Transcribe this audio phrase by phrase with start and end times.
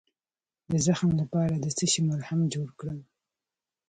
[0.71, 2.99] د زخم لپاره د څه شي ملهم جوړ کړم؟